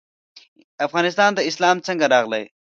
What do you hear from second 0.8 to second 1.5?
افغانستان ته